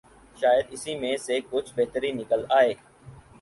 [0.39, 2.73] شاید اسی میں سے کچھ بہتری نکل آئے۔